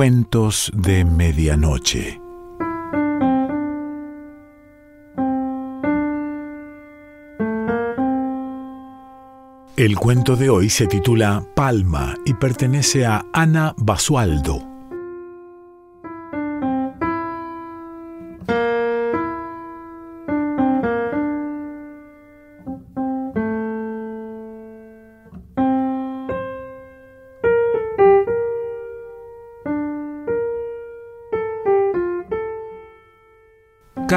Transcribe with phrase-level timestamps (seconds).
[0.00, 2.18] Cuentos de Medianoche.
[9.76, 14.69] El cuento de hoy se titula Palma y pertenece a Ana Basualdo.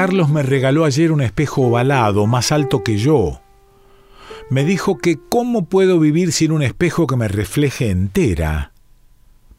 [0.04, 3.40] Carlos me regaló ayer un espejo ovalado, más alto que yo.
[4.50, 8.72] Me dijo que cómo puedo vivir sin un espejo que me refleje entera.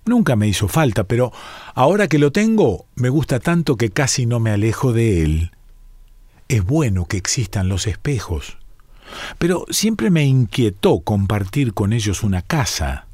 [0.06, 1.32] Nunca me hizo falta, pero
[1.74, 5.52] ahora que lo tengo, me gusta tanto que casi no me alejo de él.
[6.48, 8.60] Es bueno que existan los espejos,
[9.40, 13.08] pero siempre me inquietó compartir con ellos una casa.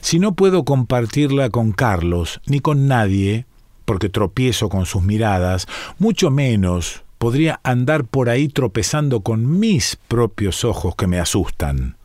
[0.00, 3.44] Si no puedo compartirla con Carlos ni con nadie,
[3.90, 5.66] porque tropiezo con sus miradas,
[5.98, 11.96] mucho menos podría andar por ahí tropezando con mis propios ojos que me asustan.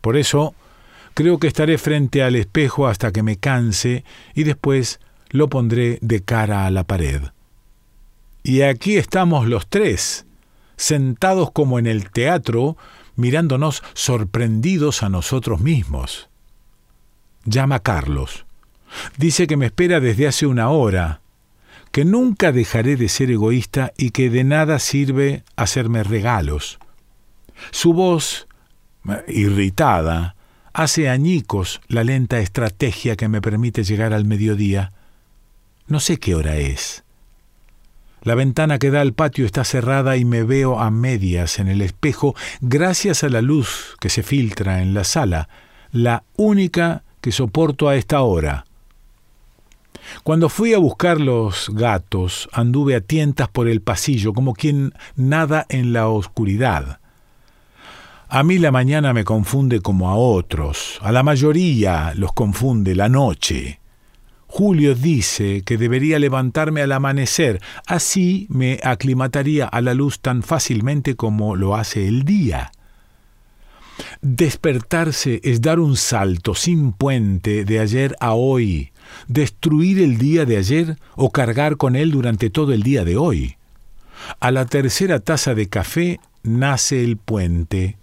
[0.00, 0.56] Por eso,
[1.14, 4.02] creo que estaré frente al espejo hasta que me canse
[4.34, 4.98] y después
[5.30, 7.22] lo pondré de cara a la pared.
[8.42, 10.26] Y aquí estamos los tres,
[10.76, 12.76] sentados como en el teatro,
[13.14, 16.28] mirándonos sorprendidos a nosotros mismos.
[17.44, 18.46] Llama Carlos.
[19.16, 21.20] Dice que me espera desde hace una hora,
[21.92, 26.78] que nunca dejaré de ser egoísta y que de nada sirve hacerme regalos.
[27.70, 28.48] Su voz,
[29.28, 30.34] irritada,
[30.72, 34.92] hace añicos la lenta estrategia que me permite llegar al mediodía.
[35.86, 37.04] No sé qué hora es.
[38.22, 41.82] La ventana que da al patio está cerrada y me veo a medias en el
[41.82, 45.48] espejo gracias a la luz que se filtra en la sala,
[45.92, 48.64] la única que soporto a esta hora.
[50.22, 55.66] Cuando fui a buscar los gatos, anduve a tientas por el pasillo, como quien nada
[55.68, 57.00] en la oscuridad.
[58.28, 63.08] A mí la mañana me confunde como a otros, a la mayoría los confunde la
[63.08, 63.80] noche.
[64.46, 71.16] Julio dice que debería levantarme al amanecer, así me aclimataría a la luz tan fácilmente
[71.16, 72.70] como lo hace el día.
[74.20, 78.90] Despertarse es dar un salto sin puente de ayer a hoy,
[79.28, 83.56] destruir el día de ayer o cargar con él durante todo el día de hoy.
[84.40, 87.98] A la tercera taza de café nace el puente.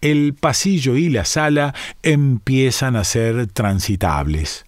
[0.00, 4.64] El pasillo y la sala empiezan a ser transitables.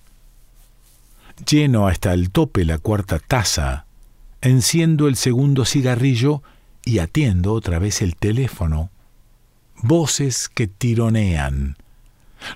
[1.48, 3.86] Lleno hasta el tope la cuarta taza,
[4.40, 6.42] enciendo el segundo cigarrillo
[6.84, 8.90] y atiendo otra vez el teléfono.
[9.76, 11.76] Voces que tironean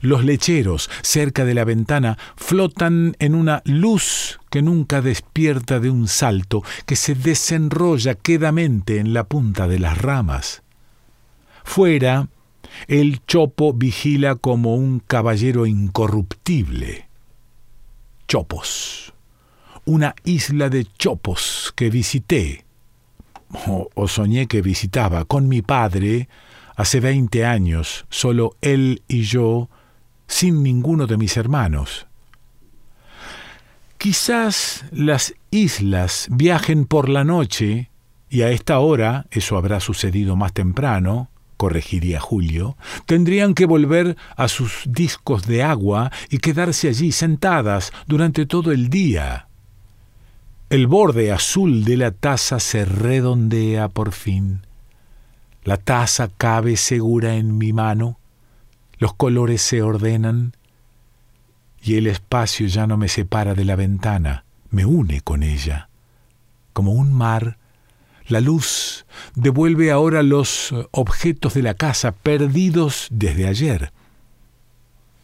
[0.00, 6.09] los lecheros cerca de la ventana flotan en una luz que nunca despierta de un
[6.09, 10.62] salto, que se desenrolla quedamente en la punta de las ramas.
[11.65, 12.28] Fuera,
[12.88, 17.09] el chopo vigila como un caballero incorruptible.
[18.28, 19.12] Chopos.
[19.84, 22.64] Una isla de chopos que visité,
[23.66, 26.28] o, o soñé que visitaba, con mi padre,
[26.82, 29.70] hace veinte años, solo él y yo,
[30.26, 32.06] sin ninguno de mis hermanos.
[33.98, 37.91] Quizás las islas viajen por la noche,
[38.28, 42.76] y a esta hora, eso habrá sucedido más temprano, corregiría Julio,
[43.06, 48.88] tendrían que volver a sus discos de agua y quedarse allí sentadas durante todo el
[48.88, 49.47] día.
[50.69, 54.62] El borde azul de la taza se redondea por fin.
[55.64, 58.18] La taza cabe segura en mi mano,
[58.98, 60.56] los colores se ordenan
[61.80, 65.88] y el espacio ya no me separa de la ventana, me une con ella.
[66.72, 67.58] Como un mar,
[68.26, 69.06] la luz
[69.36, 73.92] devuelve ahora los objetos de la casa perdidos desde ayer.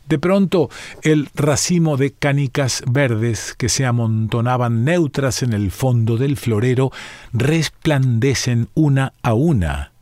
[0.09, 0.71] De pronto,
[1.03, 6.93] el racimo de canicas verdes que se amontonaban neutras en el fondo del florero
[7.33, 9.93] resplandecen una a una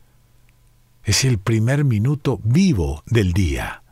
[1.07, 3.83] es el primer minuto vivo del día.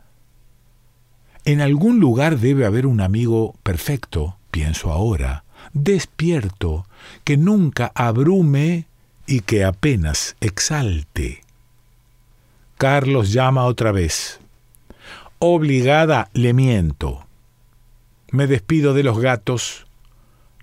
[1.45, 6.85] En algún lugar debe haber un amigo perfecto, pienso ahora, despierto,
[7.23, 8.85] que nunca abrume
[9.25, 11.41] y que apenas exalte.
[12.77, 14.41] Carlos llama otra vez.
[15.39, 17.25] Obligada le miento.
[18.29, 19.87] Me despido de los gatos.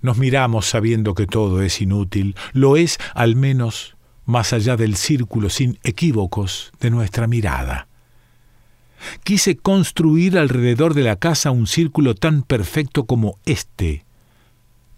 [0.03, 2.37] Nos miramos sabiendo que todo es inútil.
[2.53, 3.97] Lo es al menos
[4.33, 7.87] más allá del círculo sin equívocos de nuestra mirada.
[9.25, 14.05] Quise construir alrededor de la casa un círculo tan perfecto como este,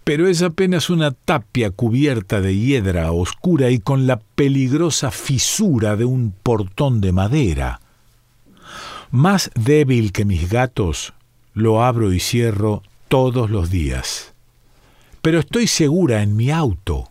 [0.05, 6.05] pero es apenas una tapia cubierta de hiedra oscura y con la peligrosa fisura de
[6.05, 7.81] un portón de madera.
[9.11, 11.13] Más débil que mis gatos,
[11.55, 14.35] lo abro y cierro todos los días.
[15.23, 17.09] Pero estoy segura en mi auto.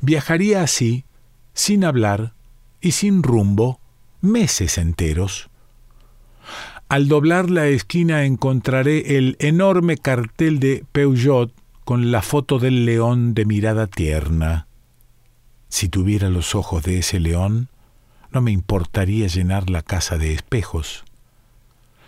[0.00, 1.04] Viajaría así,
[1.60, 2.32] sin hablar
[2.80, 3.80] y sin rumbo,
[4.22, 5.50] meses enteros.
[6.88, 11.52] Al doblar la esquina encontraré el enorme cartel de Peugeot
[11.84, 14.68] con la foto del león de mirada tierna.
[15.68, 17.68] Si tuviera los ojos de ese león,
[18.30, 21.04] no me importaría llenar la casa de espejos.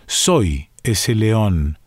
[0.07, 1.77] Soy ese león.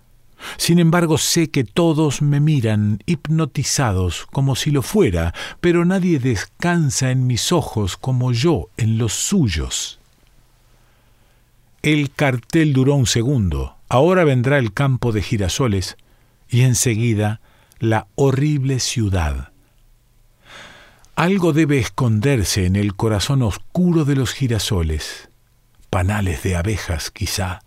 [0.57, 7.11] Sin embargo, sé que todos me miran hipnotizados como si lo fuera, pero nadie descansa
[7.11, 9.99] en mis ojos como yo en los suyos.
[11.83, 13.77] El cartel duró un segundo.
[13.89, 15.97] Ahora vendrá el campo de girasoles
[16.49, 17.41] y enseguida
[17.79, 19.53] la horrible ciudad.
[21.15, 25.31] Algo debe esconderse en el corazón oscuro de los girasoles,
[25.89, 27.61] panales de abejas quizá.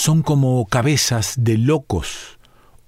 [0.00, 2.38] Son como cabezas de locos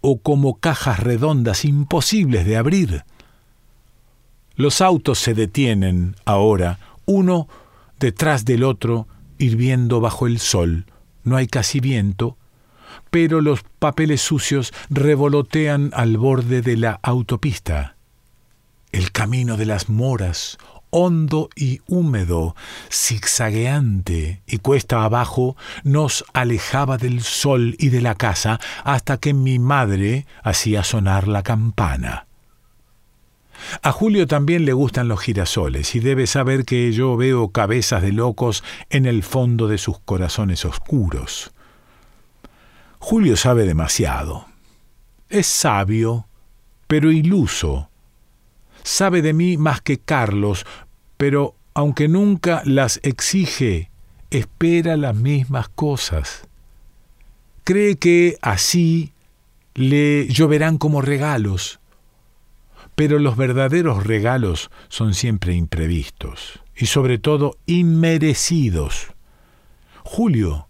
[0.01, 3.05] o como cajas redondas imposibles de abrir.
[4.55, 7.49] Los autos se detienen ahora, uno
[8.01, 10.87] detrás del otro, hirviendo bajo el sol.
[11.23, 12.39] No hay casi viento,
[13.11, 17.95] pero los papeles sucios revolotean al borde de la autopista.
[18.91, 20.57] El camino de las moras,
[20.93, 22.55] hondo y húmedo,
[22.91, 29.59] zigzagueante y cuesta abajo, nos alejaba del sol y de la casa hasta que mi
[29.59, 32.27] madre hacía sonar la campana.
[33.81, 38.13] A Julio también le gustan los girasoles y debe saber que yo veo cabezas de
[38.13, 41.53] locos en el fondo de sus corazones oscuros.
[42.99, 44.47] Julio sabe demasiado.
[45.29, 46.27] Es sabio,
[46.87, 47.89] pero iluso.
[48.83, 50.67] Sabe de mí más que Carlos,
[51.23, 53.93] pero aunque nunca las exige,
[54.33, 56.49] espera las mismas cosas.
[57.63, 59.13] Cree que así
[59.75, 61.79] le lloverán como regalos,
[62.97, 69.13] pero los verdaderos regalos son siempre imprevistos y sobre todo inmerecidos.
[70.03, 70.67] Julio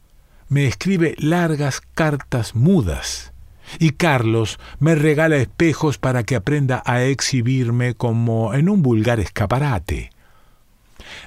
[0.50, 3.32] me escribe largas cartas mudas
[3.78, 10.11] y Carlos me regala espejos para que aprenda a exhibirme como en un vulgar escaparate.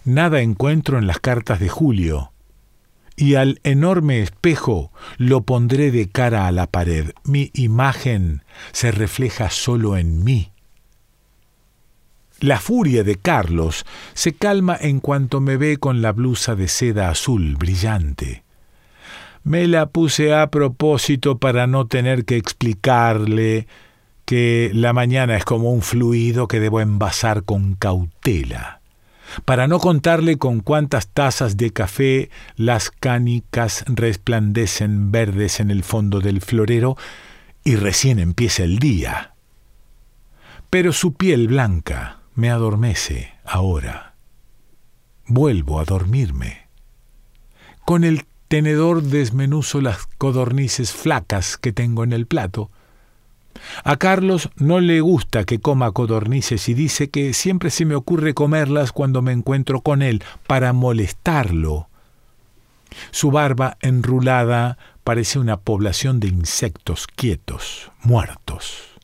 [0.04, 2.32] Nada encuentro en las cartas de Julio,
[3.16, 7.12] y al enorme espejo lo pondré de cara a la pared.
[7.24, 10.52] Mi imagen se refleja solo en mí.
[12.40, 17.10] La furia de Carlos se calma en cuanto me ve con la blusa de seda
[17.10, 18.44] azul brillante.
[19.44, 23.68] Me la puse a propósito para no tener que explicarle
[24.26, 28.82] que la mañana es como un fluido que debo envasar con cautela,
[29.44, 36.22] para no contarle con cuántas tazas de café las cánicas resplandecen verdes en el fondo
[36.22, 36.96] del florero
[37.64, 39.34] y recién empieza el día.
[40.70, 44.16] Pero su piel blanca me adormece ahora.
[45.28, 46.68] Vuelvo a dormirme.
[47.84, 52.70] Con el tenedor desmenuzo las codornices flacas que tengo en el plato.
[53.84, 58.34] A Carlos no le gusta que coma codornices y dice que siempre se me ocurre
[58.34, 61.88] comerlas cuando me encuentro con él, para molestarlo.
[63.12, 68.96] Su barba enrulada parece una población de insectos quietos, muertos.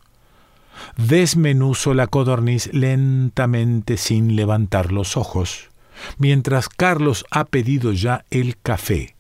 [0.98, 5.70] Desmenuzo la codorniz lentamente sin levantar los ojos,
[6.18, 9.16] mientras Carlos ha pedido ya el café.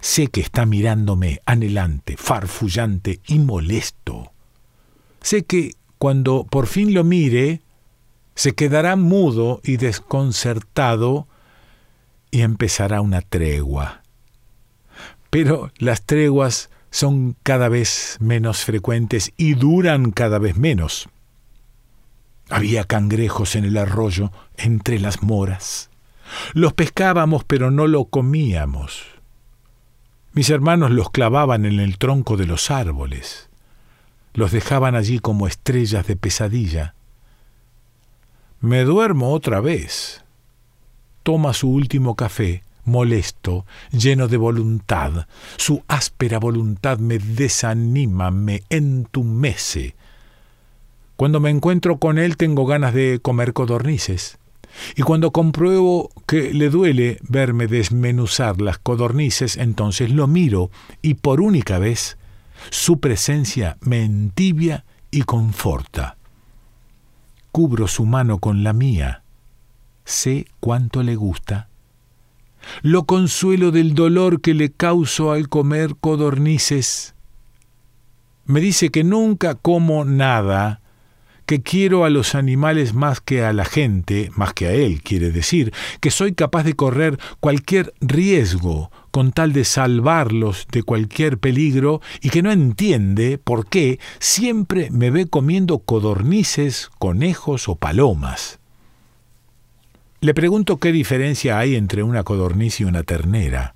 [0.00, 4.32] Sé que está mirándome anhelante, farfullante y molesto.
[5.20, 7.62] Sé que cuando por fin lo mire,
[8.34, 11.26] se quedará mudo y desconcertado
[12.30, 14.02] y empezará una tregua.
[15.30, 21.08] Pero las treguas son cada vez menos frecuentes y duran cada vez menos.
[22.48, 25.90] Había cangrejos en el arroyo entre las moras.
[26.54, 29.17] Los pescábamos pero no lo comíamos.
[30.32, 33.48] Mis hermanos los clavaban en el tronco de los árboles,
[34.34, 36.94] los dejaban allí como estrellas de pesadilla.
[38.60, 40.24] Me duermo otra vez.
[41.22, 45.26] Toma su último café, molesto, lleno de voluntad.
[45.56, 49.94] Su áspera voluntad me desanima, me entumece.
[51.16, 54.38] Cuando me encuentro con él tengo ganas de comer codornices.
[54.96, 60.70] Y cuando compruebo que le duele verme desmenuzar las codornices, entonces lo miro
[61.02, 62.18] y por única vez
[62.70, 66.16] su presencia me entibia y conforta.
[67.52, 69.22] Cubro su mano con la mía.
[70.04, 71.68] Sé cuánto le gusta.
[72.82, 77.14] Lo consuelo del dolor que le causo al comer codornices.
[78.44, 80.80] Me dice que nunca como nada
[81.48, 85.30] que quiero a los animales más que a la gente, más que a él, quiere
[85.30, 92.02] decir, que soy capaz de correr cualquier riesgo con tal de salvarlos de cualquier peligro
[92.20, 98.58] y que no entiende por qué siempre me ve comiendo codornices, conejos o palomas.
[100.20, 103.74] Le pregunto qué diferencia hay entre una codorniz y una ternera.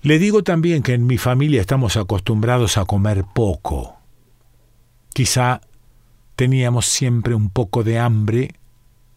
[0.00, 3.98] Le digo también que en mi familia estamos acostumbrados a comer poco.
[5.12, 5.60] Quizá
[6.36, 8.54] Teníamos siempre un poco de hambre,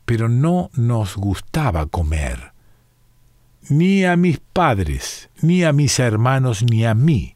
[0.06, 2.54] pero no nos gustaba comer.
[3.70, 7.36] Ni a mis padres, ni a mis hermanos, ni a mí.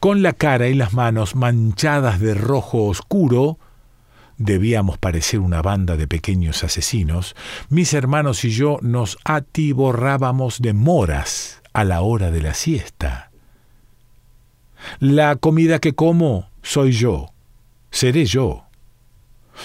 [0.00, 3.58] Con la cara y las manos manchadas de rojo oscuro,
[4.36, 7.36] debíamos parecer una banda de pequeños asesinos,
[7.68, 13.30] mis hermanos y yo nos atiborrábamos de moras a la hora de la siesta.
[14.98, 17.31] La comida que como soy yo,
[17.92, 18.64] seré yo.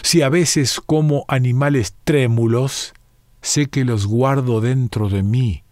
[0.04, 2.94] Si a veces como animales trémulos,
[3.42, 5.64] sé que los guardo dentro de mí,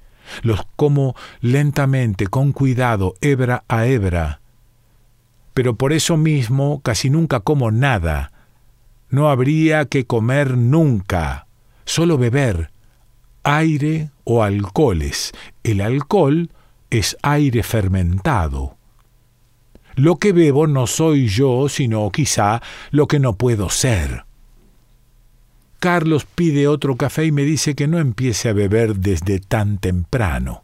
[0.41, 4.41] los como lentamente, con cuidado, hebra a hebra.
[5.53, 8.31] Pero por eso mismo casi nunca como nada.
[9.09, 11.45] No habría que comer nunca,
[11.85, 12.71] solo beber
[13.45, 15.31] aire o alcoholes.
[15.63, 16.49] El alcohol
[16.89, 18.75] es aire fermentado.
[19.95, 22.61] Lo que bebo no soy yo, sino quizá
[22.91, 24.25] lo que no puedo ser.
[25.79, 30.63] Carlos pide otro café y me dice que no empiece a beber desde tan temprano.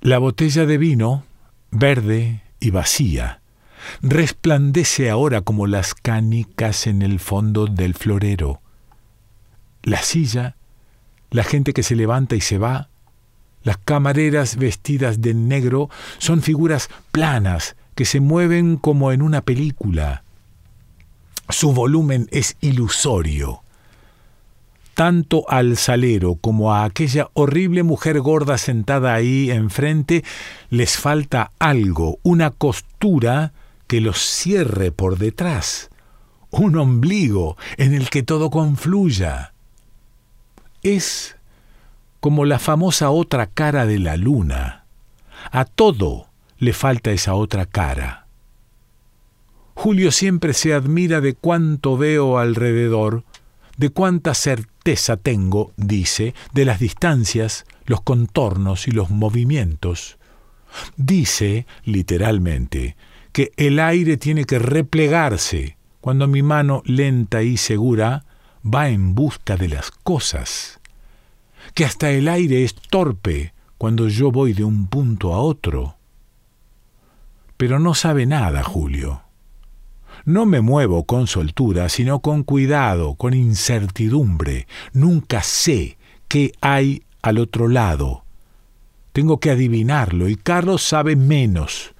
[0.00, 1.24] La botella de vino,
[1.70, 3.40] verde y vacía,
[4.02, 8.60] resplandece ahora como las canicas en el fondo del florero.
[9.82, 10.56] La silla,
[11.30, 12.88] la gente que se levanta y se va,
[13.66, 20.22] las camareras vestidas de negro son figuras planas que se mueven como en una película.
[21.48, 23.62] Su volumen es ilusorio.
[24.94, 30.22] Tanto al salero como a aquella horrible mujer gorda sentada ahí enfrente
[30.70, 33.52] les falta algo, una costura
[33.88, 35.90] que los cierre por detrás,
[36.50, 39.54] un ombligo en el que todo confluya.
[40.84, 41.35] Es
[42.26, 44.86] como la famosa otra cara de la luna.
[45.52, 46.26] A todo
[46.58, 48.26] le falta esa otra cara.
[49.74, 53.22] Julio siempre se admira de cuánto veo alrededor,
[53.76, 60.18] de cuánta certeza tengo, dice, de las distancias, los contornos y los movimientos.
[60.96, 62.96] Dice, literalmente,
[63.30, 68.24] que el aire tiene que replegarse cuando mi mano lenta y segura
[68.64, 70.80] va en busca de las cosas
[71.76, 75.96] que hasta el aire es torpe cuando yo voy de un punto a otro.
[77.58, 79.20] Pero no sabe nada, Julio.
[80.24, 84.66] No me muevo con soltura, sino con cuidado, con incertidumbre.
[84.94, 88.24] Nunca sé qué hay al otro lado.
[89.12, 91.94] Tengo que adivinarlo y Carlos sabe menos.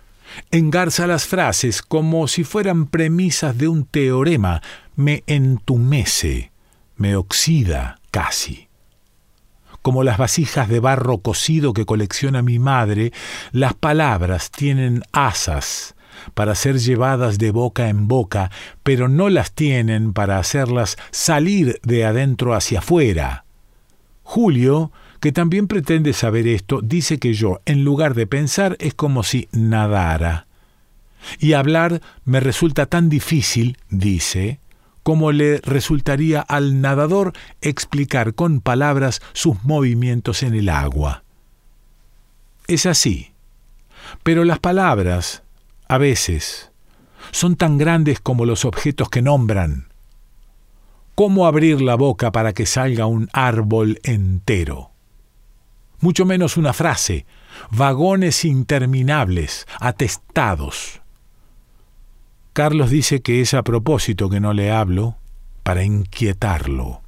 [0.50, 4.62] Engarza las frases como si fueran premisas de un teorema,
[4.94, 6.50] me entumece,
[6.96, 8.65] me oxida casi
[9.86, 13.12] como las vasijas de barro cocido que colecciona mi madre,
[13.52, 15.94] las palabras tienen asas
[16.34, 18.50] para ser llevadas de boca en boca,
[18.82, 23.44] pero no las tienen para hacerlas salir de adentro hacia afuera.
[24.24, 24.90] Julio,
[25.20, 29.48] que también pretende saber esto, dice que yo, en lugar de pensar, es como si
[29.52, 30.48] nadara.
[31.38, 34.58] Y hablar me resulta tan difícil, dice,
[35.06, 41.22] como le resultaría al nadador explicar con palabras sus movimientos en el agua.
[42.66, 43.30] Es así.
[44.24, 45.44] Pero las palabras,
[45.86, 46.72] a veces,
[47.30, 49.92] son tan grandes como los objetos que nombran.
[51.14, 54.90] ¿Cómo abrir la boca para que salga un árbol entero?
[56.00, 57.26] Mucho menos una frase,
[57.70, 61.00] vagones interminables, atestados.
[62.56, 65.18] Carlos dice que es a propósito que no le hablo,
[65.62, 67.02] para inquietarlo.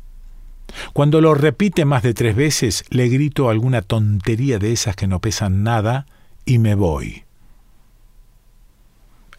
[0.93, 5.21] Cuando lo repite más de tres veces, le grito alguna tontería de esas que no
[5.21, 6.05] pesan nada
[6.45, 7.25] y me voy.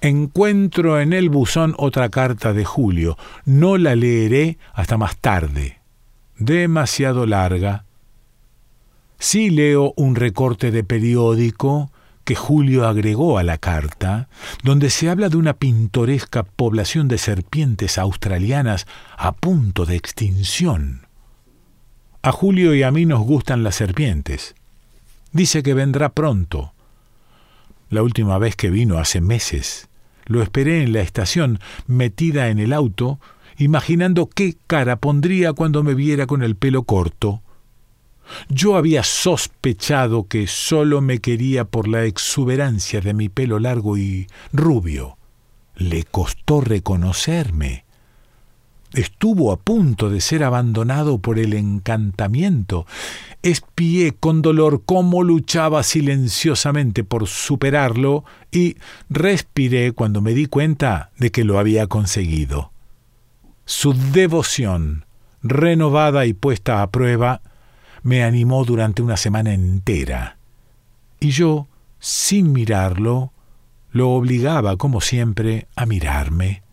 [0.02, 3.16] Encuentro en el buzón otra carta de Julio.
[3.46, 5.78] No la leeré hasta más tarde.
[6.40, 7.86] Demasiado larga.
[9.20, 11.92] Sí leo un recorte de periódico
[12.30, 14.30] que Julio agregó a la carta,
[14.62, 18.86] donde se habla de una pintoresca población de serpientes australianas
[19.18, 21.08] a punto de extinción.
[22.22, 24.54] A Julio y a mí nos gustan las serpientes.
[25.32, 26.74] Dice que vendrá pronto.
[27.90, 29.90] La última vez que vino hace meses.
[30.28, 33.20] Lo esperé en la estación, metida en el auto,
[33.58, 37.42] imaginando qué cara pondría cuando me viera con el pelo corto.
[38.50, 44.28] Yo había sospechado que solo me quería por la exuberancia de mi pelo largo y
[44.54, 45.18] rubio.
[45.76, 47.86] Le costó reconocerme.
[48.94, 52.88] Estuvo a punto de ser abandonado por el encantamiento.
[53.44, 58.78] Espié con dolor cómo luchaba silenciosamente por superarlo y
[59.10, 62.72] respiré cuando me di cuenta de que lo había conseguido.
[63.66, 65.06] Su devoción,
[65.44, 67.42] renovada y puesta a prueba,
[68.04, 70.38] me animó durante una semana entera.
[71.20, 71.68] Y yo,
[72.00, 73.34] sin mirarlo,
[73.92, 76.64] lo obligaba, como siempre, a mirarme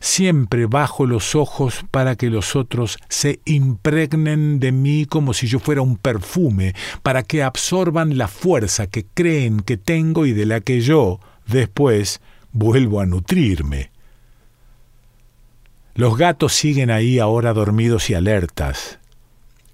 [0.00, 5.58] siempre bajo los ojos para que los otros se impregnen de mí como si yo
[5.58, 10.60] fuera un perfume, para que absorban la fuerza que creen que tengo y de la
[10.60, 12.20] que yo, después,
[12.52, 13.90] vuelvo a nutrirme.
[15.94, 18.98] Los gatos siguen ahí ahora dormidos y alertas.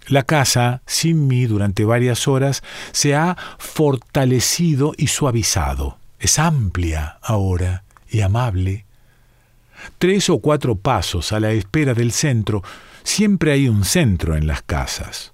[0.09, 5.99] La casa, sin mí durante varias horas, se ha fortalecido y suavizado.
[6.19, 8.85] Es amplia ahora y amable
[9.99, 12.63] tres o cuatro pasos a la espera del centro,
[13.03, 15.33] siempre hay un centro en las casas,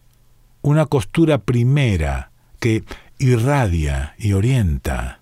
[0.63, 2.85] una costura primera que
[3.19, 5.21] irradia y orienta.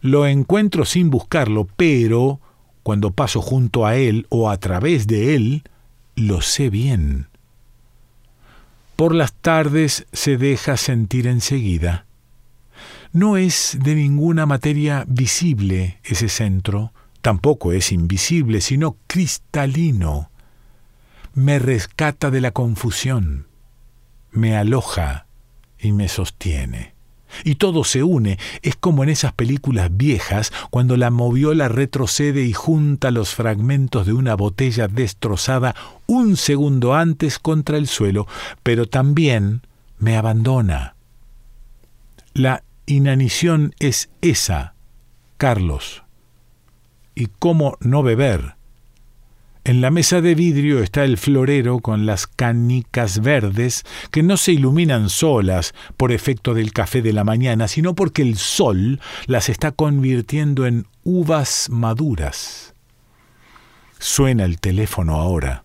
[0.00, 2.40] Lo encuentro sin buscarlo, pero
[2.82, 5.62] cuando paso junto a él o a través de él,
[6.16, 7.29] lo sé bien.
[9.00, 12.04] Por las tardes se deja sentir enseguida.
[13.12, 20.30] No es de ninguna materia visible ese centro, Tampoco es invisible, sino cristalino.
[21.32, 23.46] Me rescata de la confusión,
[24.32, 25.26] me aloja
[25.78, 26.92] y me sostiene.
[27.44, 32.52] Y todo se une, es como en esas películas viejas cuando la moviola retrocede y
[32.52, 35.74] junta los fragmentos de una botella destrozada
[36.06, 38.26] un segundo antes contra el suelo,
[38.62, 39.62] pero también
[39.98, 40.94] me abandona.
[42.32, 44.74] La inanición es esa,
[45.36, 46.02] Carlos
[47.20, 48.54] y cómo no beber.
[49.62, 54.52] En la mesa de vidrio está el florero con las canicas verdes que no se
[54.52, 59.72] iluminan solas por efecto del café de la mañana, sino porque el sol las está
[59.72, 62.74] convirtiendo en uvas maduras.
[63.98, 65.64] Suena el teléfono ahora.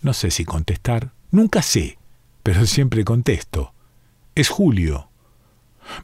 [0.00, 1.12] No sé si contestar.
[1.32, 1.98] Nunca sé,
[2.44, 3.74] pero siempre contesto.
[4.36, 5.08] Es Julio.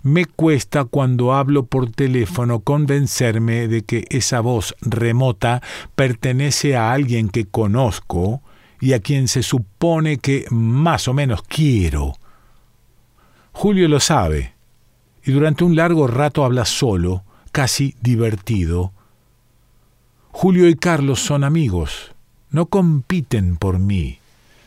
[0.02, 5.62] Me cuesta cuando hablo por teléfono convencerme de que esa voz remota
[5.94, 8.42] pertenece a alguien que conozco
[8.80, 12.14] y a quien se supone que más o menos quiero.
[13.52, 14.54] Julio lo sabe,
[15.24, 18.92] y durante un largo rato habla solo, casi divertido.
[20.30, 22.12] Julio y Carlos son amigos,
[22.50, 24.18] no compiten por mí,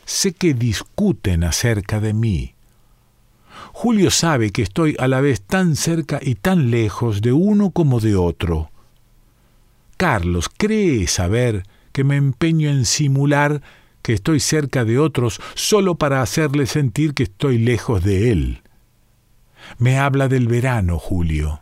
[0.04, 2.53] sé que discuten acerca de mí.
[3.76, 7.98] Julio sabe que estoy a la vez tan cerca y tan lejos de uno como
[7.98, 8.70] de otro.
[9.96, 13.62] Carlos cree saber que me empeño en simular
[14.00, 18.62] que estoy cerca de otros solo para hacerle sentir que estoy lejos de él.
[19.78, 21.60] Me habla del verano, Julio,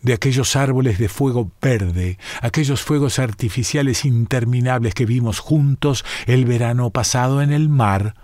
[0.00, 6.90] de aquellos árboles de fuego verde, aquellos fuegos artificiales interminables que vimos juntos el verano
[6.90, 8.14] pasado en el mar,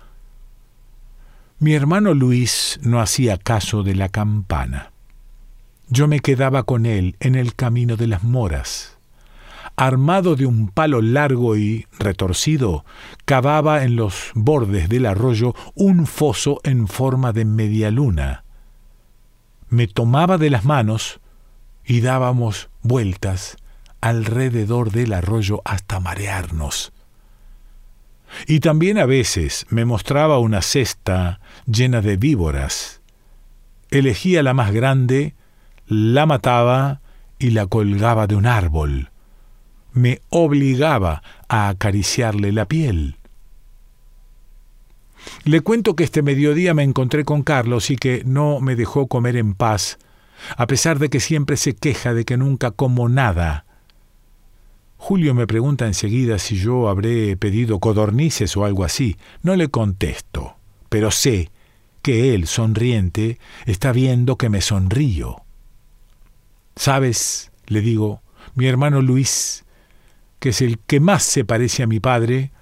[1.63, 4.91] mi hermano Luis no hacía caso de la campana.
[5.87, 8.97] Yo me quedaba con él en el camino de las moras.
[9.77, 12.83] Armado de un palo largo y retorcido,
[13.23, 18.43] cavaba en los bordes del arroyo un foso en forma de media luna.
[19.69, 21.21] Me tomaba de las manos
[21.85, 23.55] y dábamos vueltas
[24.01, 26.92] alrededor del arroyo hasta marearnos.
[28.47, 33.01] Y también a veces me mostraba una cesta llena de víboras.
[33.89, 35.35] Elegía la más grande,
[35.87, 37.01] la mataba
[37.39, 39.11] y la colgaba de un árbol.
[39.91, 43.17] Me obligaba a acariciarle la piel.
[45.45, 49.37] Le cuento que este mediodía me encontré con Carlos y que no me dejó comer
[49.37, 49.99] en paz,
[50.57, 53.65] a pesar de que siempre se queja de que nunca como nada.
[55.05, 59.17] Julio me pregunta enseguida si yo habré pedido codornices o algo así.
[59.41, 60.55] No le contesto,
[60.87, 61.51] pero sé
[62.01, 65.41] que él, sonriente, está viendo que me sonrío.
[66.77, 67.51] ¿Sabes?
[67.67, 68.21] le digo,
[68.55, 69.65] mi hermano Luis,
[70.39, 72.53] que es el que más se parece a mi padre,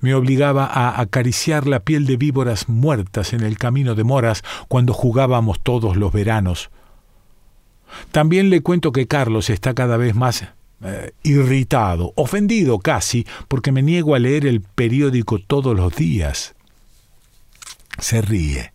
[0.00, 4.92] me obligaba a acariciar la piel de víboras muertas en el camino de moras cuando
[4.92, 6.68] jugábamos todos los veranos.
[8.10, 13.82] También le cuento que Carlos está cada vez más eh, irritado, ofendido casi, porque me
[13.82, 16.54] niego a leer el periódico todos los días.
[17.98, 18.72] Se ríe.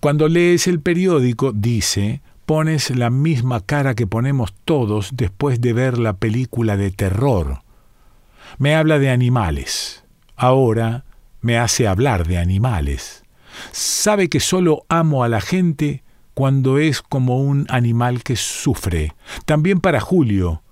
[0.00, 5.98] Cuando lees el periódico, dice, pones la misma cara que ponemos todos después de ver
[5.98, 7.62] la película de terror.
[8.58, 10.04] Me habla de animales.
[10.36, 11.04] Ahora
[11.40, 13.24] me hace hablar de animales.
[13.72, 16.02] Sabe que solo amo a la gente
[16.34, 19.14] cuando es como un animal que sufre.
[19.44, 20.63] También para Julio.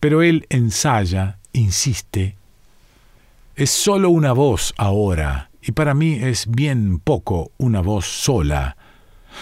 [0.00, 2.36] Pero él ensaya, insiste.
[3.56, 8.76] Es solo una voz ahora, y para mí es bien poco una voz sola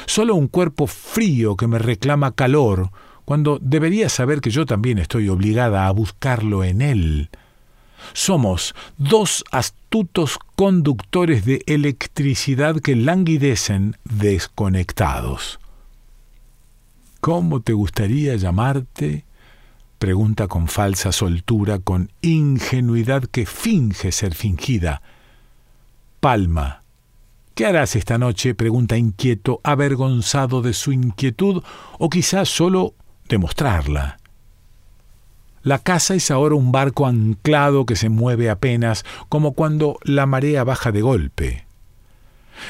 [0.04, 2.90] solo un cuerpo frío que me reclama calor,
[3.24, 7.30] cuando debería saber que yo también estoy obligada a buscarlo en él.
[8.12, 15.58] Somos dos astutos conductores de electricidad que languidecen desconectados.
[17.20, 19.25] ¿Cómo te gustaría llamarte?
[19.98, 25.02] Pregunta con falsa soltura, con ingenuidad que finge ser fingida.
[26.20, 26.82] Palma,
[27.56, 28.54] ¿Qué harás esta noche?
[28.54, 31.62] pregunta inquieto, avergonzado de su inquietud
[31.98, 32.92] o quizás solo
[33.30, 34.18] demostrarla.
[35.62, 40.64] La casa es ahora un barco anclado que se mueve apenas, como cuando la marea
[40.64, 41.66] baja de golpe.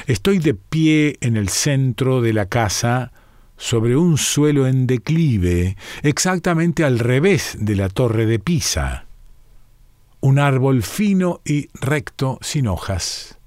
[0.05, 3.11] Estoy de pie en el centro de la casa,
[3.57, 9.05] sobre un suelo en declive, exactamente al revés de la torre de Pisa.
[10.19, 13.37] Un árbol fino y recto sin hojas.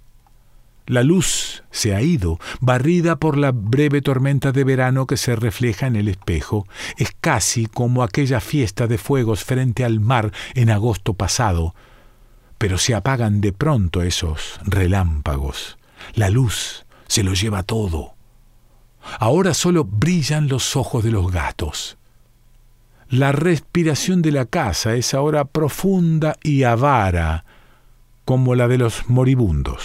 [0.90, 5.86] La luz se ha ido, barrida por la breve tormenta de verano que se refleja
[5.86, 6.66] en el espejo.
[6.96, 11.76] Es casi como aquella fiesta de fuegos frente al mar en agosto pasado.
[12.58, 15.78] Pero se apagan de pronto esos relámpagos.
[16.14, 18.16] La luz se lo lleva todo.
[19.18, 21.96] Ahora solo brillan los ojos de los gatos.
[23.08, 27.44] La respiración de la casa es ahora profunda y avara,
[28.24, 29.82] como la de los moribundos.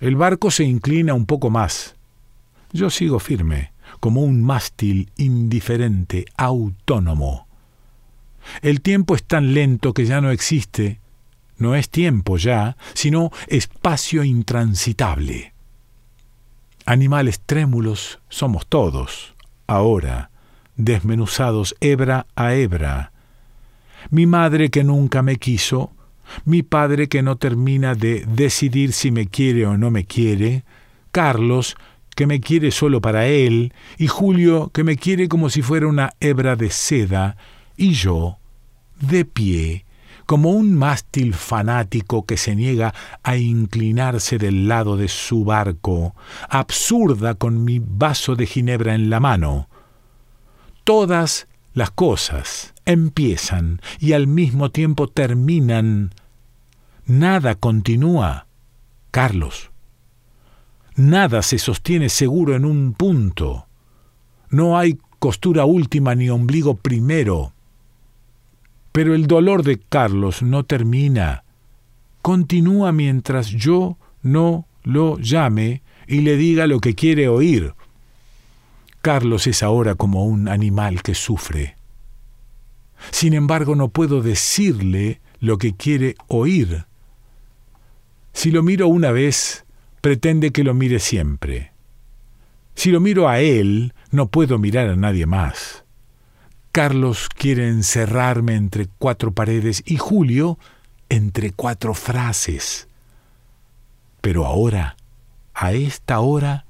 [0.00, 1.96] El barco se inclina un poco más.
[2.72, 7.48] Yo sigo firme, como un mástil indiferente, autónomo.
[8.62, 11.00] El tiempo es tan lento que ya no existe.
[11.56, 15.52] No es tiempo ya, sino espacio intransitable.
[16.88, 19.34] Animales trémulos somos todos,
[19.66, 20.30] ahora,
[20.76, 23.12] desmenuzados hebra a hebra.
[24.08, 25.92] Mi madre que nunca me quiso,
[26.46, 30.64] mi padre que no termina de decidir si me quiere o no me quiere,
[31.12, 31.76] Carlos
[32.16, 36.14] que me quiere solo para él, y Julio que me quiere como si fuera una
[36.20, 37.36] hebra de seda,
[37.76, 38.38] y yo,
[38.98, 39.84] de pie,
[40.28, 46.14] como un mástil fanático que se niega a inclinarse del lado de su barco,
[46.50, 49.70] absurda con mi vaso de ginebra en la mano.
[50.84, 56.12] Todas las cosas empiezan y al mismo tiempo terminan.
[57.06, 58.48] Nada continúa,
[59.10, 59.70] Carlos.
[60.94, 63.66] Nada se sostiene seguro en un punto.
[64.50, 67.54] No hay costura última ni ombligo primero.
[68.92, 71.44] Pero el dolor de Carlos no termina.
[72.22, 77.74] Continúa mientras yo no lo llame y le diga lo que quiere oír.
[79.02, 81.76] Carlos es ahora como un animal que sufre.
[83.10, 86.86] Sin embargo, no puedo decirle lo que quiere oír.
[88.32, 89.64] Si lo miro una vez,
[90.00, 91.72] pretende que lo mire siempre.
[92.74, 95.84] Si lo miro a él, no puedo mirar a nadie más.
[96.78, 100.60] Carlos quiere encerrarme entre cuatro paredes y Julio
[101.08, 102.86] entre cuatro frases.
[104.20, 104.96] Pero ahora,
[105.54, 106.66] a esta hora,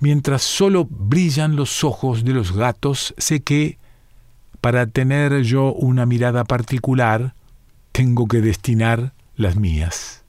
[0.00, 3.78] Mientras solo brillan los ojos de los gatos, sé que,
[4.60, 7.34] para tener yo una mirada particular,
[7.92, 10.24] tengo que destinar las mías.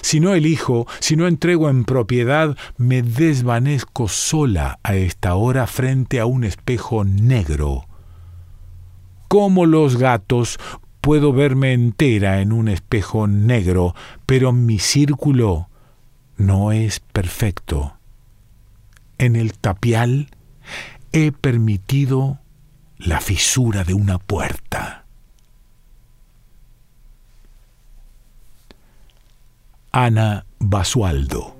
[0.00, 6.18] Si no elijo, si no entrego en propiedad, me desvanezco sola a esta hora frente
[6.18, 7.84] a un espejo negro.
[9.30, 10.58] Como los gatos,
[11.00, 13.94] puedo verme entera en un espejo negro,
[14.26, 15.68] pero mi círculo
[16.36, 17.94] no es perfecto
[19.20, 20.30] en el tapial,
[21.12, 22.38] he permitido
[22.96, 25.04] la fisura de una puerta.
[29.92, 31.59] Ana Basualdo